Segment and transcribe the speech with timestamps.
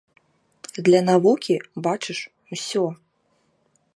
[0.87, 1.55] Для навукі,
[1.87, 2.19] бачыш,
[2.57, 2.85] усё.